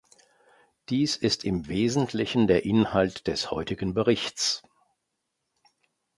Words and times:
Dies 0.89 1.15
ist 1.15 1.43
im 1.43 1.67
wesentlichen 1.67 2.47
der 2.47 2.65
Inhalt 2.65 3.27
des 3.27 3.51
heutigen 3.51 3.93
Berichts. 3.93 4.63